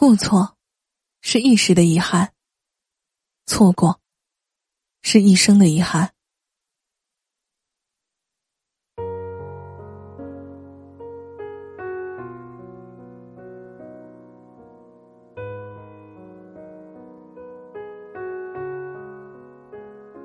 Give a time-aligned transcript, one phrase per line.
[0.00, 0.56] 过错，
[1.20, 2.26] 是一时的遗憾；
[3.44, 4.00] 错过，
[5.02, 6.10] 是一生的遗憾。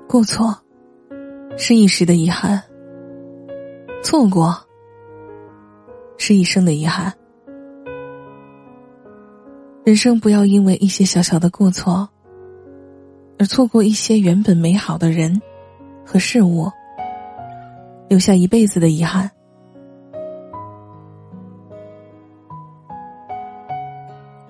[0.08, 0.58] 过错，
[1.58, 2.58] 是一时的遗憾；
[4.02, 4.66] 错过，
[6.16, 7.14] 是一生的遗憾。
[9.86, 12.08] 人生不要因为一些小小的过错，
[13.38, 15.40] 而错过一些原本美好的人
[16.04, 16.68] 和事物，
[18.08, 19.30] 留下一辈子的遗憾。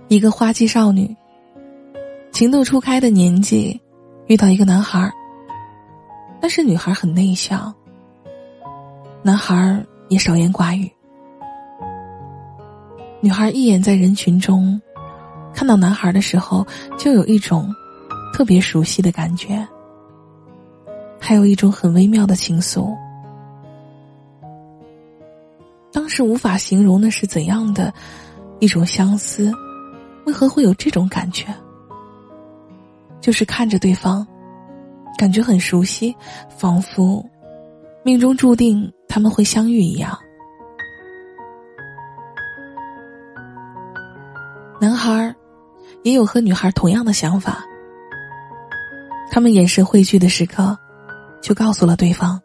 [0.08, 1.14] 一个花季少女，
[2.32, 3.78] 情窦初开的年纪，
[4.28, 5.12] 遇到一个男孩儿
[6.40, 7.74] 但是女孩很内向，
[9.22, 10.90] 男孩也少言寡语。
[13.20, 14.80] 女孩一眼在人群中。
[15.56, 16.64] 看到男孩的时候，
[16.98, 17.74] 就有一种
[18.32, 19.66] 特别熟悉的感觉，
[21.18, 22.94] 还有一种很微妙的情愫。
[25.90, 27.92] 当时无法形容那是怎样的
[28.60, 29.50] 一种相思，
[30.26, 31.46] 为何会有这种感觉？
[33.18, 34.24] 就是看着对方，
[35.16, 36.14] 感觉很熟悉，
[36.50, 37.24] 仿佛
[38.04, 40.16] 命中注定他们会相遇一样。
[46.06, 47.64] 也有和女孩同样的想法，
[49.28, 50.78] 他们眼神汇聚的时刻，
[51.42, 52.40] 就告诉了对方，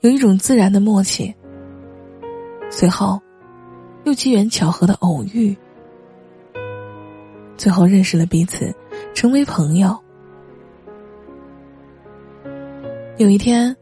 [0.00, 1.32] 有一种自然的默契。
[2.70, 3.22] 随后，
[4.02, 5.56] 又机缘巧合的偶遇，
[7.56, 8.74] 最后认识了彼此，
[9.14, 9.96] 成为朋友。
[13.16, 13.76] 有一天，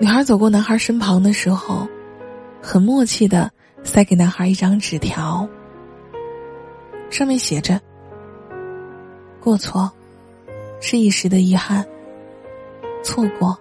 [0.00, 1.86] 女孩走过男孩身旁的时候，
[2.60, 3.48] 很默契的
[3.84, 5.48] 塞给男孩一张纸条。
[7.10, 7.78] 上面写着
[9.42, 9.90] ：“过错，
[10.80, 11.84] 是一时的遗憾；
[13.02, 13.58] 错过，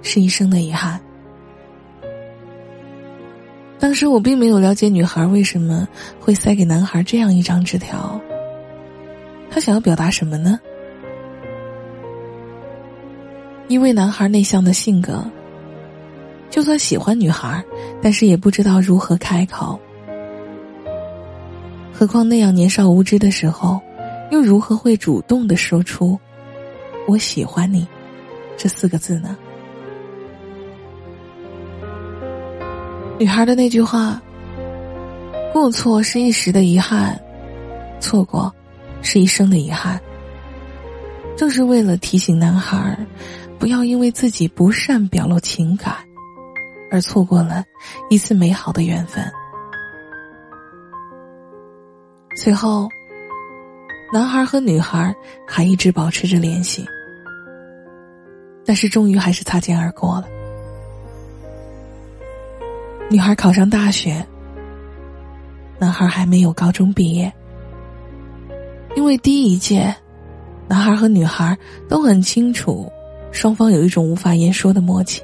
[0.00, 0.98] 是一生的遗憾。”
[3.78, 5.86] 当时我并没有了解女孩为什么
[6.18, 8.18] 会塞给男孩这样一张纸条，
[9.50, 10.58] 他想要表达什么呢？
[13.68, 15.22] 因为男孩内向的性格，
[16.50, 17.62] 就算喜欢女孩，
[18.00, 19.78] 但是也不知道如何开口。
[21.98, 23.80] 何况那样年少无知的时候，
[24.30, 26.16] 又如何会主动的说出
[27.08, 27.84] “我喜欢你”
[28.56, 29.36] 这四个字呢？
[33.18, 34.22] 女孩的那句话
[35.52, 37.20] ：“过错是一时的遗憾，
[37.98, 38.54] 错过
[39.02, 40.00] 是一生的遗憾。”
[41.36, 42.96] 正是为了提醒男孩，
[43.58, 45.96] 不要因为自己不善表露情感，
[46.92, 47.64] 而错过了
[48.08, 49.28] 一次美好的缘分。
[52.40, 52.88] 随后，
[54.12, 55.12] 男孩和女孩
[55.44, 56.86] 还一直保持着联系，
[58.64, 60.28] 但是终于还是擦肩而过了。
[63.10, 64.24] 女孩考上大学，
[65.80, 67.30] 男孩还没有高中毕业。
[68.94, 69.92] 因为第一届，
[70.68, 72.88] 男孩和女孩都很清楚，
[73.32, 75.20] 双方有一种无法言说的默契。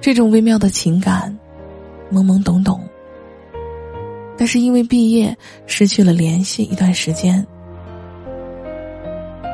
[0.00, 1.36] 这种微妙的情感，
[2.12, 2.85] 懵懵懂懂。
[4.46, 5.36] 是因为毕业
[5.66, 7.44] 失去了联系一段时间，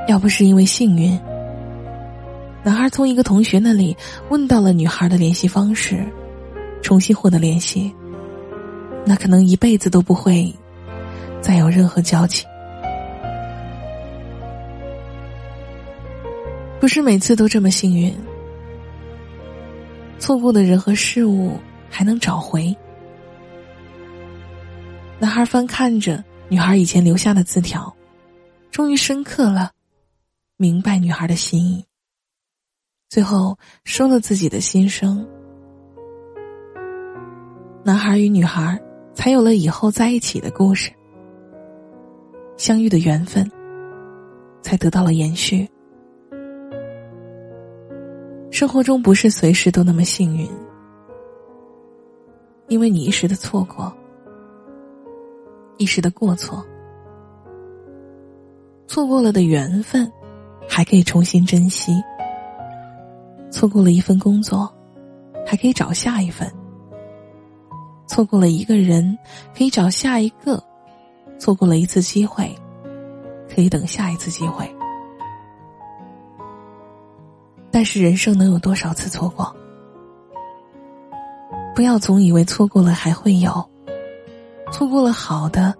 [0.07, 1.19] 要不是因为幸运，
[2.63, 3.97] 男孩从一个同学那里
[4.29, 6.05] 问到了女孩的联系方式，
[6.83, 7.93] 重新获得联系，
[9.05, 10.53] 那可能一辈子都不会
[11.41, 12.45] 再有任何交集。
[16.81, 18.13] 不是每次都这么幸运，
[20.19, 21.53] 错过的人和事物
[21.89, 22.77] 还能找回。
[25.23, 27.95] 男孩翻看着女孩以前留下的字条，
[28.73, 29.71] 终于深刻了，
[30.57, 31.85] 明白女孩的心意。
[33.09, 35.25] 最后说了自己的心声。
[37.85, 38.77] 男孩与女孩
[39.15, 40.93] 才有了以后在一起的故事，
[42.57, 43.49] 相遇的缘分
[44.61, 45.71] 才得到了延续。
[48.51, 50.51] 生活中不是随时都那么幸运，
[52.67, 53.97] 因为你一时的错过。
[55.83, 56.65] 一时的过错，
[58.87, 60.09] 错过了的缘分，
[60.69, 61.95] 还可以重新珍惜；
[63.51, 64.73] 错过了一份工作，
[65.45, 66.49] 还可以找下一份；
[68.07, 69.19] 错过了一个人，
[69.59, 70.57] 可以找下一个；
[71.37, 72.49] 错过了一次机会，
[73.53, 74.73] 可以等下一次机会。
[77.73, 79.53] 但是人生能有多少次错过？
[81.75, 83.69] 不要总以为错过了还会有，
[84.73, 85.73] 错过了好的，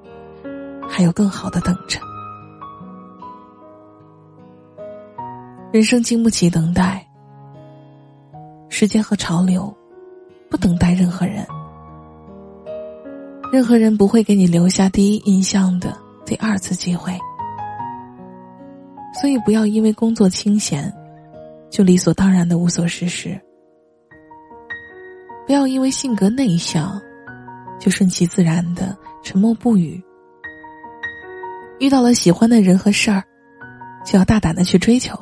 [0.89, 1.99] 还有更好的等着。
[5.73, 7.05] 人生经不起等待，
[8.69, 9.75] 时间和潮流
[10.51, 11.47] 不等待任何人，
[13.51, 15.97] 任何人不会给你留下第一印象的
[16.27, 17.19] 第二次机会。
[19.19, 20.93] 所以，不要因为工作清闲，
[21.71, 23.31] 就理所当然的无所事事；
[25.47, 27.01] 不要因为性格内向，
[27.83, 30.01] 就顺其自然的沉默不语。
[31.81, 33.25] 遇到了喜欢的人和事儿，
[34.07, 35.19] 就要大胆的去追求。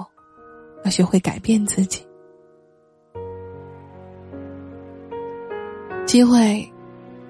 [0.84, 2.06] 要学会改变自己，
[6.04, 6.70] 机会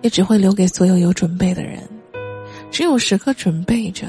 [0.02, 1.80] 也只会留给所有有准备的人。
[2.72, 4.06] 只有时刻准备着，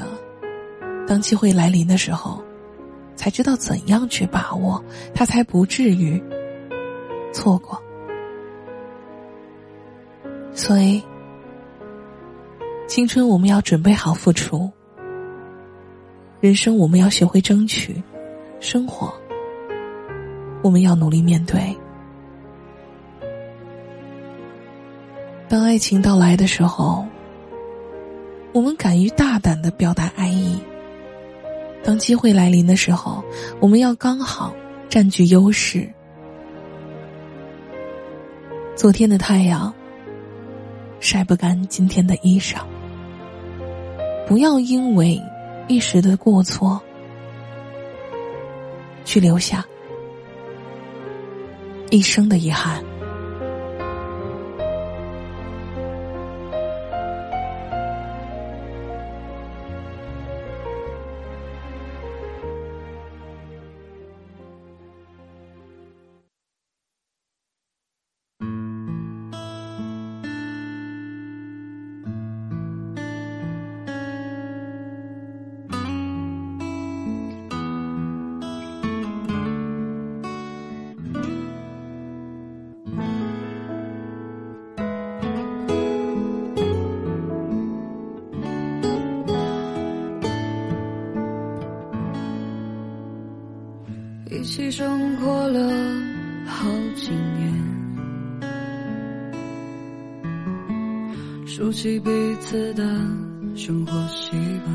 [1.06, 2.42] 当机会来临的时候，
[3.14, 4.84] 才知道怎样去把握，
[5.14, 6.20] 他才不至于
[7.32, 7.80] 错过。
[10.54, 11.02] 所以，
[12.94, 14.70] 青春我们要准备好付出，
[16.42, 18.02] 人生我们要学会争取，
[18.60, 19.10] 生活。
[20.62, 21.74] 我们要努力面对。
[25.48, 27.06] 当爱情到来的时候，
[28.52, 30.58] 我们敢于大胆的表达爱意；
[31.82, 33.24] 当机会来临的时候，
[33.58, 34.54] 我们要刚好
[34.90, 35.88] 占据优势。
[38.76, 39.72] 昨天的太阳
[41.00, 42.58] 晒不干今天的衣裳，
[44.26, 45.20] 不要因为
[45.68, 46.80] 一时的过错
[49.04, 49.64] 去留下。
[51.92, 52.91] 一生的遗憾。
[94.32, 95.60] 一起生活了
[96.46, 97.52] 好几年，
[101.46, 102.82] 熟悉彼此的
[103.54, 104.30] 生活习
[104.64, 104.74] 惯。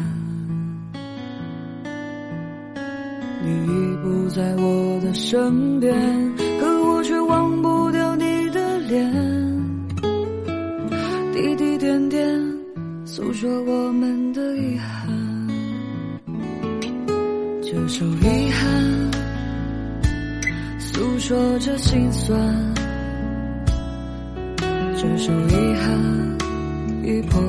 [3.44, 5.92] 你已不在我的身边，
[6.60, 9.12] 可我却忘不掉你的脸。
[11.33, 12.57] 滴滴点点，
[13.06, 15.07] 诉说我们的遗憾。
[17.63, 18.06] 这首
[21.88, 22.38] 心酸，
[24.98, 26.38] 这首遗憾
[27.01, 27.42] 已破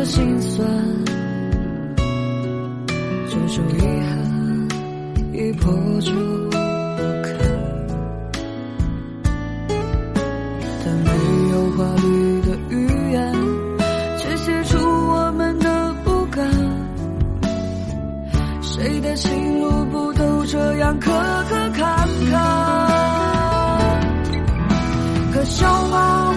[0.00, 0.66] 着心酸，
[3.28, 4.16] 这首遗憾
[5.34, 6.10] 已破旧
[6.50, 6.56] 不
[7.22, 7.36] 堪，
[10.82, 11.10] 但没
[11.52, 12.72] 有华丽的语
[13.12, 13.20] 言，
[14.16, 16.50] 却写出我们的不甘。
[18.62, 22.40] 谁的情路不都这样磕磕坎坎？
[25.34, 26.29] 可笑吧，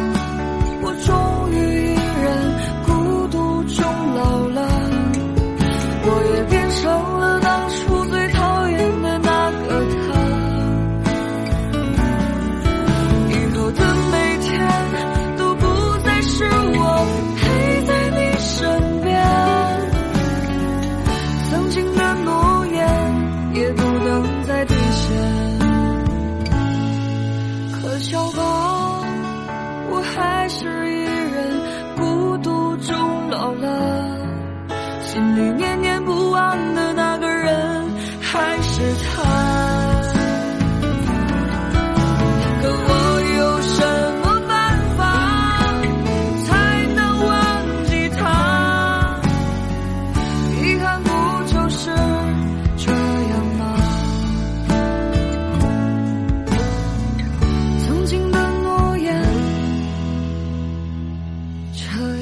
[61.74, 62.13] 车。